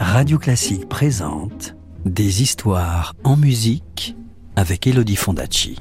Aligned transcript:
Radio 0.00 0.38
Classique 0.38 0.88
présente 0.88 1.74
Des 2.04 2.42
histoires 2.42 3.14
en 3.24 3.36
musique 3.36 4.16
avec 4.56 4.86
Elodie 4.86 5.16
Fondacci. 5.16 5.78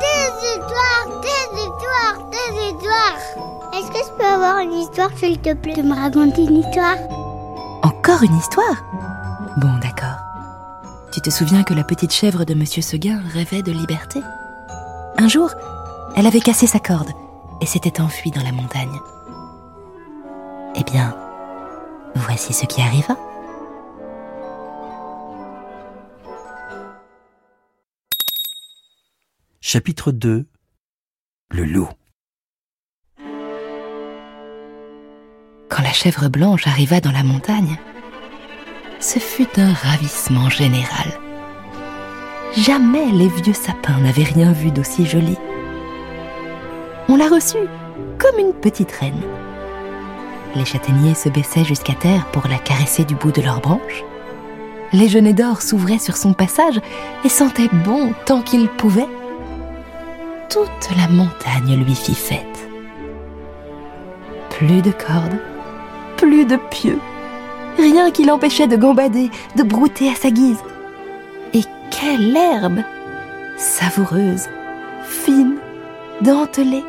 Des 0.00 0.30
histoires, 0.46 1.20
des 1.22 1.60
histoires, 1.60 2.30
des 2.30 2.68
histoires. 2.68 3.72
Est-ce 3.74 3.90
que 3.90 3.98
je 3.98 4.12
peux 4.18 4.24
avoir 4.24 4.58
une 4.58 4.72
histoire, 4.72 5.10
s'il 5.16 5.38
te 5.38 5.54
plaît, 5.54 5.74
de 5.74 5.82
me 5.82 5.94
raconter 5.94 6.44
une 6.44 6.56
histoire? 6.56 6.96
Encore 7.82 8.22
une 8.22 8.36
histoire? 8.36 8.84
Bon, 9.58 9.78
d'accord. 9.82 10.18
Tu 11.12 11.20
te 11.20 11.30
souviens 11.30 11.62
que 11.62 11.74
la 11.74 11.84
petite 11.84 12.12
chèvre 12.12 12.44
de 12.44 12.54
Monsieur 12.54 12.82
Seguin 12.82 13.20
rêvait 13.32 13.62
de 13.62 13.72
liberté? 13.72 14.20
Un 15.16 15.28
jour, 15.28 15.50
elle 16.16 16.26
avait 16.26 16.40
cassé 16.40 16.66
sa 16.66 16.78
corde 16.78 17.10
et 17.60 17.66
s'était 17.66 18.00
enfuie 18.00 18.30
dans 18.30 18.42
la 18.42 18.52
montagne. 18.52 18.98
Eh 20.76 20.84
bien, 20.84 21.14
voici 22.18 22.52
ce 22.52 22.66
qui 22.66 22.80
arriva. 22.80 23.16
Chapitre 29.60 30.12
2 30.12 30.46
Le 31.50 31.64
loup. 31.64 31.88
Quand 35.68 35.82
la 35.82 35.92
chèvre 35.92 36.28
blanche 36.28 36.66
arriva 36.66 37.00
dans 37.00 37.12
la 37.12 37.22
montagne, 37.22 37.76
ce 39.00 39.18
fut 39.18 39.60
un 39.60 39.72
ravissement 39.72 40.48
général. 40.48 41.12
Jamais 42.56 43.12
les 43.12 43.28
vieux 43.28 43.52
sapins 43.52 43.98
n'avaient 44.00 44.24
rien 44.24 44.52
vu 44.52 44.70
d'aussi 44.70 45.06
joli. 45.06 45.36
On 47.08 47.16
la 47.16 47.28
reçut 47.28 47.68
comme 48.18 48.38
une 48.38 48.54
petite 48.54 48.90
reine. 48.92 49.22
Les 50.54 50.64
châtaigniers 50.64 51.14
se 51.14 51.28
baissaient 51.28 51.64
jusqu'à 51.64 51.94
terre 51.94 52.26
pour 52.32 52.48
la 52.48 52.58
caresser 52.58 53.04
du 53.04 53.14
bout 53.14 53.32
de 53.32 53.42
leurs 53.42 53.60
branches. 53.60 54.04
Les 54.92 55.08
genêts 55.08 55.34
d'or 55.34 55.60
s'ouvraient 55.60 55.98
sur 55.98 56.16
son 56.16 56.32
passage 56.32 56.80
et 57.24 57.28
sentaient 57.28 57.68
bon 57.84 58.12
tant 58.24 58.40
qu'ils 58.40 58.68
pouvaient. 58.68 59.08
Toute 60.48 60.96
la 60.96 61.08
montagne 61.08 61.76
lui 61.84 61.94
fit 61.94 62.14
fête. 62.14 62.68
Plus 64.50 64.80
de 64.80 64.90
cordes, 64.90 65.38
plus 66.16 66.46
de 66.46 66.56
pieux, 66.56 66.98
rien 67.76 68.10
qui 68.10 68.24
l'empêchait 68.24 68.66
de 68.66 68.76
gambader, 68.76 69.30
de 69.56 69.62
brouter 69.62 70.08
à 70.10 70.14
sa 70.14 70.30
guise. 70.30 70.58
Et 71.52 71.62
quelle 71.90 72.34
herbe 72.34 72.80
Savoureuse, 73.58 74.48
fine, 75.04 75.56
dentelée, 76.22 76.84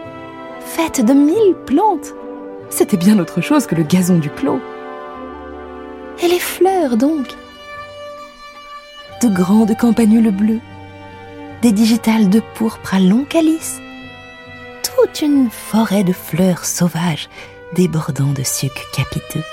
faite 0.61 1.05
de 1.05 1.13
mille 1.13 1.55
plantes 1.65 2.13
c'était 2.69 2.97
bien 2.97 3.19
autre 3.19 3.41
chose 3.41 3.67
que 3.67 3.75
le 3.75 3.83
gazon 3.83 4.17
du 4.17 4.29
clos. 4.29 4.59
Et 6.23 6.27
les 6.27 6.39
fleurs 6.39 6.97
donc? 6.97 7.27
De 9.21 9.29
grandes 9.29 9.75
campanules 9.75 10.31
bleues, 10.31 10.61
des 11.61 11.71
digitales 11.71 12.29
de 12.29 12.41
pourpre 12.55 12.93
à 12.93 12.99
long 12.99 13.25
calice, 13.25 13.79
toute 14.83 15.21
une 15.21 15.49
forêt 15.49 16.03
de 16.03 16.13
fleurs 16.13 16.65
sauvages 16.65 17.29
débordant 17.73 18.31
de 18.33 18.43
sucs 18.43 18.87
capiteux. 18.93 19.43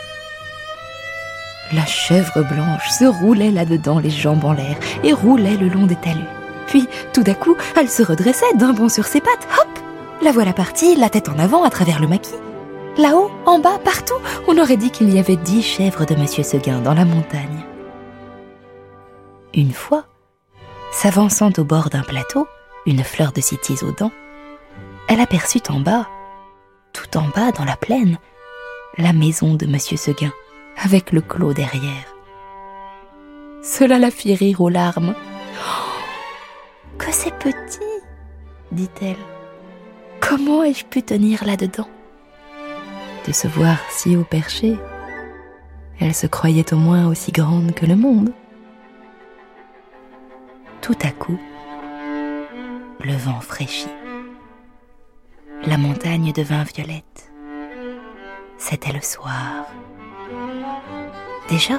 La 1.72 1.84
chèvre 1.84 2.44
blanche 2.44 2.88
se 2.90 3.04
roulait 3.04 3.50
là-dedans 3.50 3.98
les 3.98 4.10
jambes 4.10 4.44
en 4.44 4.52
l'air 4.52 4.76
et 5.02 5.12
roulait 5.12 5.56
le 5.56 5.68
long 5.68 5.86
des 5.86 5.96
talus. 5.96 6.20
Puis, 6.68 6.88
tout 7.12 7.24
à 7.26 7.34
coup, 7.34 7.56
elle 7.76 7.88
se 7.88 8.02
redressait 8.02 8.54
d'un 8.54 8.72
bond 8.72 8.88
sur 8.88 9.06
ses 9.06 9.20
pattes. 9.20 9.48
Hop 9.60 9.68
La 10.22 10.30
voilà 10.30 10.52
partie, 10.52 10.96
la 10.96 11.10
tête 11.10 11.28
en 11.28 11.38
avant 11.38 11.64
à 11.64 11.70
travers 11.70 12.00
le 12.00 12.06
maquis. 12.06 12.34
Là-haut, 12.98 13.30
en 13.44 13.58
bas, 13.58 13.78
partout, 13.78 14.14
on 14.48 14.56
aurait 14.56 14.78
dit 14.78 14.90
qu'il 14.90 15.12
y 15.12 15.18
avait 15.18 15.36
dix 15.36 15.62
chèvres 15.62 16.06
de 16.06 16.14
Monsieur 16.14 16.42
Seguin 16.42 16.80
dans 16.80 16.94
la 16.94 17.04
montagne. 17.04 17.64
Une 19.52 19.72
fois, 19.72 20.06
s'avançant 20.92 21.52
au 21.58 21.64
bord 21.64 21.90
d'un 21.90 22.02
plateau, 22.02 22.46
une 22.86 23.04
fleur 23.04 23.32
de 23.32 23.42
cytise 23.42 23.82
aux 23.82 23.92
dents, 23.92 24.12
elle 25.08 25.20
aperçut 25.20 25.62
en 25.68 25.80
bas, 25.80 26.08
tout 26.94 27.18
en 27.18 27.28
bas 27.28 27.52
dans 27.52 27.64
la 27.64 27.76
plaine, 27.76 28.18
la 28.96 29.12
maison 29.12 29.54
de 29.54 29.66
Monsieur 29.66 29.98
Seguin, 29.98 30.32
avec 30.82 31.12
le 31.12 31.20
clos 31.20 31.52
derrière. 31.52 32.14
Cela 33.62 33.98
la 33.98 34.10
fit 34.10 34.34
rire 34.34 34.62
aux 34.62 34.70
larmes. 34.70 35.14
Oh, 35.58 36.96
que 36.96 37.12
c'est 37.12 37.34
petit, 37.38 37.80
dit-elle. 38.72 39.16
Comment 40.20 40.62
ai-je 40.62 40.86
pu 40.86 41.02
tenir 41.02 41.44
là-dedans? 41.44 41.88
De 43.26 43.32
se 43.32 43.48
voir 43.48 43.78
si 43.90 44.16
haut 44.16 44.24
perché. 44.24 44.76
Elle 45.98 46.14
se 46.14 46.26
croyait 46.26 46.72
au 46.72 46.76
moins 46.76 47.08
aussi 47.08 47.32
grande 47.32 47.74
que 47.74 47.86
le 47.86 47.96
monde. 47.96 48.32
Tout 50.80 50.98
à 51.02 51.10
coup, 51.10 51.38
le 53.00 53.14
vent 53.14 53.40
fraîchit. 53.40 53.88
La 55.64 55.78
montagne 55.78 56.32
devint 56.32 56.62
violette. 56.62 57.32
C'était 58.58 58.92
le 58.92 59.00
soir. 59.00 59.66
Déjà 61.48 61.78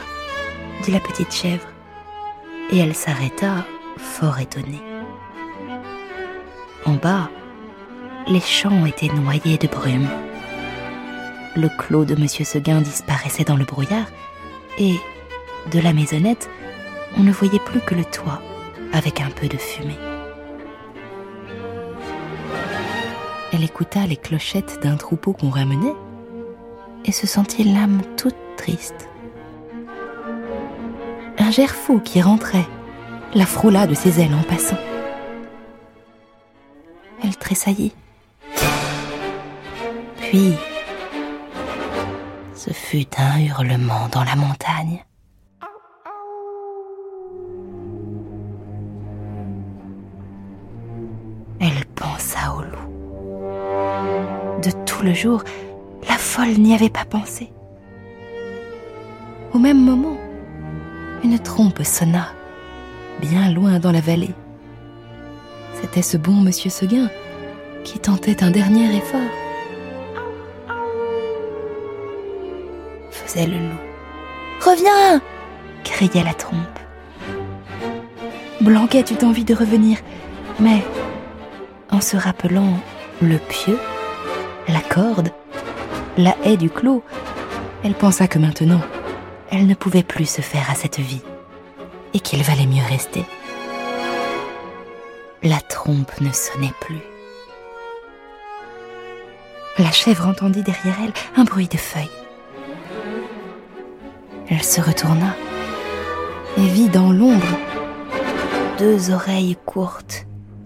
dit 0.83 0.91
la 0.91 0.99
petite 0.99 1.33
chèvre, 1.33 1.67
et 2.71 2.79
elle 2.79 2.95
s'arrêta 2.95 3.65
fort 3.97 4.39
étonnée. 4.39 4.81
En 6.85 6.93
bas, 6.93 7.29
les 8.27 8.41
champs 8.41 8.85
étaient 8.85 9.13
noyés 9.13 9.57
de 9.57 9.67
brume 9.67 10.07
le 11.57 11.69
clos 11.69 12.05
de 12.05 12.15
Monsieur 12.15 12.45
Seguin 12.45 12.81
disparaissait 12.81 13.43
dans 13.43 13.57
le 13.57 13.65
brouillard, 13.65 14.07
et 14.77 14.95
de 15.71 15.79
la 15.79 15.91
maisonnette, 15.91 16.49
on 17.17 17.23
ne 17.23 17.31
voyait 17.31 17.59
plus 17.59 17.81
que 17.81 17.95
le 17.95 18.05
toit, 18.05 18.41
avec 18.93 19.21
un 19.21 19.29
peu 19.29 19.47
de 19.47 19.57
fumée. 19.57 19.97
Elle 23.51 23.63
écouta 23.63 24.05
les 24.05 24.17
clochettes 24.17 24.79
d'un 24.83 24.97
troupeau 24.97 25.33
qu'on 25.33 25.49
ramenait, 25.49 25.95
et 27.05 27.11
se 27.11 27.25
sentit 27.25 27.63
l'âme 27.63 28.01
toute 28.17 28.35
triste. 28.55 29.09
Un 31.39 31.49
gerfaut 31.49 31.99
qui 31.99 32.21
rentrait 32.21 32.67
la 33.33 33.45
frôla 33.45 33.87
de 33.87 33.95
ses 33.95 34.19
ailes 34.19 34.33
en 34.33 34.43
passant. 34.43 34.77
Elle 37.23 37.35
tressaillit. 37.35 37.93
Puis 40.17 40.53
ce 42.67 42.73
fut 42.73 43.07
un 43.17 43.39
hurlement 43.39 44.09
dans 44.11 44.23
la 44.23 44.35
montagne. 44.35 45.03
Elle 51.59 51.85
pensa 51.95 52.53
au 52.55 52.61
loup. 52.61 52.77
De 54.61 54.71
tout 54.85 55.03
le 55.03 55.13
jour, 55.13 55.43
la 56.09 56.17
folle 56.17 56.57
n'y 56.57 56.73
avait 56.73 56.89
pas 56.89 57.05
pensé. 57.05 57.51
Au 59.53 59.59
même 59.59 59.81
moment, 59.81 60.17
une 61.23 61.39
trompe 61.39 61.83
sonna, 61.83 62.27
bien 63.21 63.51
loin 63.51 63.79
dans 63.79 63.91
la 63.91 64.01
vallée. 64.01 64.35
C'était 65.81 66.01
ce 66.01 66.17
bon 66.17 66.33
monsieur 66.33 66.69
Seguin 66.69 67.09
qui 67.83 67.99
tentait 67.99 68.43
un 68.43 68.51
dernier 68.51 68.97
effort. 68.97 69.46
Le 73.35 73.57
loup. 73.57 73.79
Reviens 74.61 75.21
cria 75.83 76.23
la 76.23 76.33
trompe. 76.33 76.79
Blanquette 78.61 79.11
eut 79.11 79.25
envie 79.25 79.45
de 79.45 79.53
revenir, 79.53 79.99
mais 80.59 80.83
en 81.91 82.01
se 82.01 82.17
rappelant 82.17 82.79
le 83.21 83.37
pieu, 83.37 83.77
la 84.67 84.81
corde, 84.81 85.31
la 86.17 86.35
haie 86.43 86.57
du 86.57 86.69
clos, 86.69 87.03
elle 87.83 87.93
pensa 87.93 88.27
que 88.27 88.39
maintenant, 88.39 88.81
elle 89.51 89.67
ne 89.67 89.75
pouvait 89.75 90.03
plus 90.03 90.29
se 90.29 90.41
faire 90.41 90.69
à 90.69 90.75
cette 90.75 90.99
vie 90.99 91.21
et 92.13 92.19
qu'il 92.19 92.43
valait 92.43 92.65
mieux 92.65 92.83
rester. 92.89 93.23
La 95.43 95.59
trompe 95.61 96.19
ne 96.19 96.31
sonnait 96.31 96.73
plus. 96.81 97.01
La 99.77 99.91
chèvre 99.91 100.27
entendit 100.27 100.63
derrière 100.63 100.97
elle 101.03 101.13
un 101.39 101.43
bruit 101.43 101.67
de 101.67 101.77
feuilles. 101.77 102.26
Elle 104.49 104.63
se 104.63 104.79
retourna 104.79 105.35
et 106.57 106.67
vit 106.67 106.89
dans 106.89 107.11
l'ombre 107.11 107.57
deux 108.79 109.11
oreilles 109.11 109.57
courtes, 109.65 110.25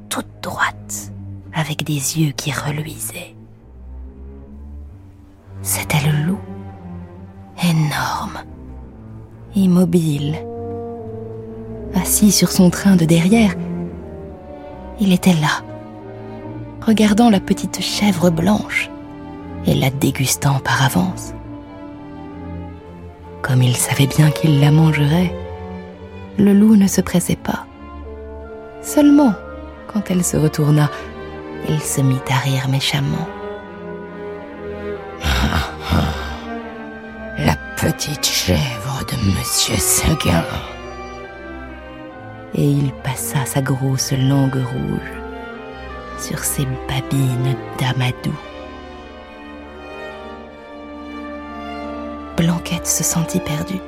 toutes 0.09 0.41
droites, 0.41 1.11
avec 1.53 1.83
des 1.83 2.19
yeux 2.19 2.31
qui 2.31 2.51
reluisaient. 2.51 3.35
C'était 5.63 6.01
le 6.05 6.27
loup, 6.27 6.39
énorme, 7.63 8.39
immobile, 9.55 10.37
assis 11.95 12.31
sur 12.31 12.51
son 12.51 12.69
train 12.69 12.95
de 12.95 13.05
derrière. 13.05 13.55
Il 14.99 15.11
était 15.11 15.33
là, 15.33 15.63
regardant 16.85 17.29
la 17.29 17.39
petite 17.39 17.81
chèvre 17.81 18.29
blanche 18.29 18.91
et 19.65 19.73
la 19.73 19.89
dégustant 19.89 20.59
par 20.59 20.83
avance. 20.83 21.33
Comme 23.41 23.63
il 23.63 23.75
savait 23.75 24.07
bien 24.07 24.29
qu'il 24.31 24.59
la 24.59 24.71
mangerait, 24.71 25.33
le 26.37 26.53
loup 26.53 26.75
ne 26.75 26.87
se 26.87 27.01
pressait 27.01 27.35
pas. 27.35 27.65
Seulement, 28.81 29.33
quand 29.87 30.09
elle 30.09 30.23
se 30.23 30.37
retourna, 30.37 30.89
il 31.67 31.81
se 31.81 32.01
mit 32.01 32.21
à 32.29 32.37
rire 32.37 32.67
méchamment. 32.69 33.27
La 37.37 37.55
petite 37.77 38.25
chèvre 38.25 39.03
de 39.07 39.37
Monsieur 39.37 39.77
Seguin. 39.77 40.45
Et 42.53 42.65
il 42.65 42.91
passa 43.03 43.45
sa 43.45 43.61
grosse 43.61 44.11
langue 44.11 44.55
rouge 44.55 45.11
sur 46.19 46.39
ses 46.39 46.67
babines 46.87 47.55
d'amadou. 47.79 48.35
Blanquette 52.41 52.87
se 52.87 53.03
sentit 53.03 53.39
perdue. 53.39 53.79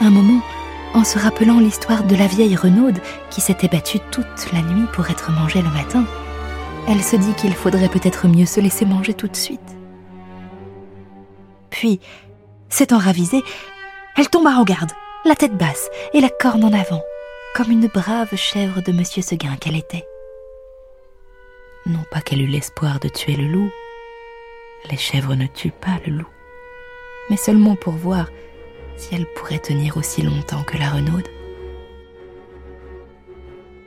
Un 0.00 0.08
moment, 0.08 0.40
en 0.94 1.04
se 1.04 1.18
rappelant 1.18 1.60
l'histoire 1.60 2.04
de 2.04 2.16
la 2.16 2.26
vieille 2.26 2.56
Renaude 2.56 2.98
qui 3.28 3.42
s'était 3.42 3.68
battue 3.68 3.98
toute 4.10 4.50
la 4.54 4.62
nuit 4.62 4.86
pour 4.94 5.10
être 5.10 5.30
mangée 5.30 5.60
le 5.60 5.68
matin, 5.68 6.06
elle 6.88 7.02
se 7.02 7.14
dit 7.14 7.34
qu'il 7.34 7.54
faudrait 7.54 7.90
peut-être 7.90 8.26
mieux 8.26 8.46
se 8.46 8.58
laisser 8.58 8.86
manger 8.86 9.12
tout 9.12 9.28
de 9.28 9.36
suite. 9.36 9.60
Puis, 11.68 12.00
s'étant 12.70 12.96
ravisée, 12.96 13.42
elle 14.16 14.30
tomba 14.30 14.52
en 14.52 14.64
garde, 14.64 14.92
la 15.26 15.34
tête 15.34 15.58
basse 15.58 15.90
et 16.14 16.22
la 16.22 16.30
corne 16.30 16.64
en 16.64 16.72
avant, 16.72 17.02
comme 17.54 17.70
une 17.70 17.88
brave 17.88 18.34
chèvre 18.34 18.80
de 18.80 18.92
Monsieur 18.92 19.20
Seguin 19.20 19.56
qu'elle 19.56 19.76
était. 19.76 20.06
Non 21.84 22.04
pas 22.10 22.22
qu'elle 22.22 22.40
eût 22.40 22.46
l'espoir 22.46 22.98
de 22.98 23.08
tuer 23.08 23.36
le 23.36 23.46
loup, 23.46 23.70
les 24.90 24.96
chèvres 24.96 25.34
ne 25.34 25.46
tuent 25.46 25.70
pas 25.70 25.98
le 26.06 26.14
loup, 26.14 26.28
mais 27.30 27.36
seulement 27.36 27.76
pour 27.76 27.94
voir 27.94 28.28
si 28.96 29.14
elle 29.14 29.26
pourrait 29.26 29.58
tenir 29.58 29.96
aussi 29.96 30.22
longtemps 30.22 30.62
que 30.62 30.78
la 30.78 30.90
renaude. 30.90 31.28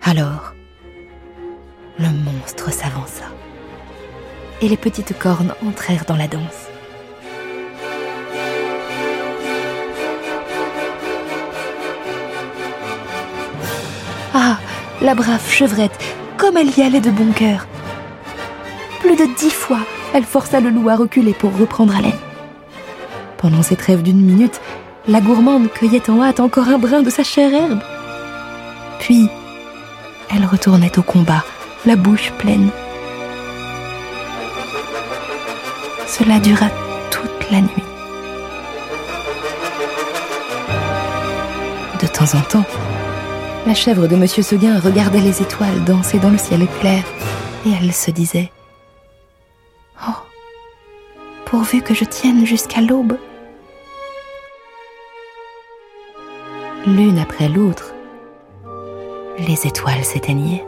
Alors, 0.01 0.53
le 1.97 2.09
monstre 2.09 2.71
s'avança, 2.71 3.25
et 4.62 4.68
les 4.68 4.77
petites 4.77 5.18
cornes 5.18 5.53
entrèrent 5.65 6.06
dans 6.06 6.15
la 6.15 6.27
danse. 6.27 6.68
Ah, 14.33 14.59
la 15.01 15.15
brave 15.15 15.50
chevrette, 15.50 15.97
comme 16.38 16.57
elle 16.57 16.77
y 16.77 16.81
allait 16.81 17.01
de 17.01 17.12
bon 17.12 17.31
cœur. 17.33 17.68
Plus 19.01 19.15
de 19.15 19.25
dix 19.38 19.51
fois, 19.51 19.80
elle 20.13 20.24
força 20.24 20.59
le 20.59 20.69
loup 20.69 20.89
à 20.89 20.95
reculer 20.95 21.33
pour 21.33 21.57
reprendre 21.57 21.95
haleine. 21.95 22.28
Pendant 23.39 23.63
ces 23.63 23.77
trêves 23.77 24.03
d'une 24.03 24.19
minute, 24.19 24.59
la 25.07 25.21
gourmande 25.21 25.69
cueillait 25.69 26.09
en 26.09 26.21
hâte 26.21 26.41
encore 26.41 26.68
un 26.68 26.77
brin 26.77 27.01
de 27.01 27.09
sa 27.09 27.24
chère 27.24 27.53
herbe. 27.53 27.80
Puis, 29.00 29.30
elle 30.30 30.45
retournait 30.45 31.00
au 31.00 31.01
combat, 31.01 31.45
la 31.86 31.95
bouche 31.95 32.33
pleine. 32.38 32.69
Cela 36.06 36.39
dura 36.39 36.68
toute 37.09 37.50
la 37.50 37.62
nuit. 37.62 37.83
De 42.01 42.07
temps 42.07 42.38
en 42.38 42.41
temps, 42.41 42.65
la 43.65 43.74
chèvre 43.74 44.07
de 44.07 44.18
Monsieur 44.18 44.44
Seguin 44.44 44.80
regardait 44.80 45.21
les 45.21 45.41
étoiles 45.41 45.86
danser 45.86 46.19
dans 46.19 46.30
le 46.30 46.38
ciel 46.38 46.68
clair 46.81 47.03
et 47.65 47.69
elle 47.81 47.94
se 47.94 48.12
disait 48.12 48.51
Oh, 50.06 50.12
pourvu 51.45 51.81
que 51.81 51.94
je 51.94 52.03
tienne 52.03 52.45
jusqu'à 52.45 52.81
l'aube. 52.81 53.18
L'une 56.87 57.19
après 57.19 57.49
l'autre, 57.49 57.93
les 59.37 59.67
étoiles 59.67 60.05
s'éteignaient. 60.05 60.65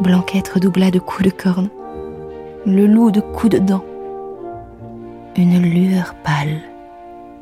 Blanquette 0.00 0.48
redoubla 0.48 0.90
de 0.90 0.98
coups 0.98 1.24
de 1.24 1.30
corne, 1.30 1.68
le 2.64 2.86
loup 2.86 3.10
de 3.10 3.20
coups 3.20 3.52
de 3.52 3.58
dents. 3.58 3.84
Une 5.36 5.60
lueur 5.60 6.14
pâle 6.24 6.62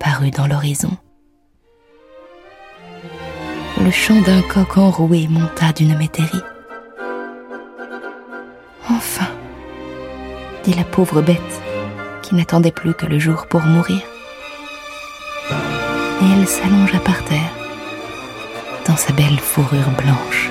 parut 0.01 0.33
dans 0.33 0.49
l'horizon. 0.49 0.91
Le 3.81 3.91
chant 3.93 4.21
d'un 4.23 4.43
coq 4.43 4.77
enroué 4.77 5.29
monta 5.29 5.73
d'une 5.73 5.97
métairie. 5.97 6.43
Enfin, 8.91 9.29
dit 10.65 10.75
la 10.75 10.85
pauvre 10.85 11.23
bête, 11.23 11.63
qui 12.23 12.35
n'attendait 12.35 12.73
plus 12.73 12.93
que 12.93 13.07
le 13.07 13.21
jour 13.21 13.47
pour 13.47 13.61
mourir. 13.61 14.03
Et 16.21 16.33
elle 16.33 16.49
s'allongea 16.49 16.99
par 16.99 17.23
terre, 17.25 17.53
dans 18.87 18.97
sa 18.97 19.13
belle 19.13 19.39
fourrure 19.39 19.91
blanche, 19.97 20.51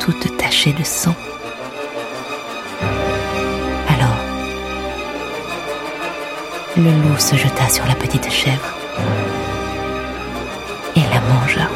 toute 0.00 0.36
tachée 0.36 0.72
de 0.72 0.82
sang. 0.82 1.14
Alors, 3.88 4.18
le 6.76 6.90
loup 7.02 7.18
se 7.18 7.36
jeta 7.36 7.68
sur 7.68 7.86
la 7.86 7.94
petite 7.94 8.30
chèvre 8.30 8.74
et 10.96 11.00
la 11.00 11.20
mangea. 11.20 11.68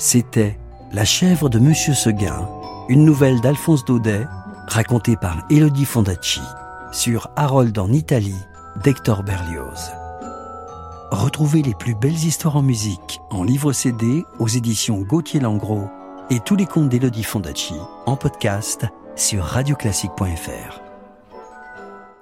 C'était 0.00 0.58
La 0.92 1.04
chèvre 1.04 1.50
de 1.50 1.58
Monsieur 1.58 1.92
Seguin, 1.92 2.48
une 2.88 3.04
nouvelle 3.04 3.38
d'Alphonse 3.42 3.84
Daudet, 3.84 4.26
racontée 4.66 5.14
par 5.14 5.44
Elodie 5.50 5.84
Fondacci, 5.84 6.40
sur 6.90 7.28
Harold 7.36 7.78
en 7.78 7.92
Italie 7.92 8.40
d'Hector 8.82 9.22
Berlioz. 9.22 9.92
Retrouvez 11.10 11.60
les 11.60 11.74
plus 11.74 11.94
belles 11.94 12.14
histoires 12.14 12.56
en 12.56 12.62
musique 12.62 13.20
en 13.28 13.44
livre 13.44 13.74
CD 13.74 14.24
aux 14.38 14.48
éditions 14.48 15.02
Gauthier 15.02 15.38
Langros 15.38 15.90
et 16.30 16.40
tous 16.40 16.56
les 16.56 16.64
contes 16.64 16.88
d'Elodie 16.88 17.22
Fondacci 17.22 17.74
en 18.06 18.16
podcast 18.16 18.86
sur 19.16 19.44
radioclassique.fr. 19.44 20.80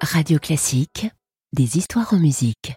Radio 0.01 0.37
Classique, 0.37 1.09
des 1.53 1.77
histoires 1.77 2.13
en 2.13 2.19
musique. 2.19 2.75